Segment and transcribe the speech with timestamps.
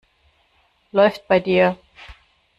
[0.93, 1.77] Läuft bei dir.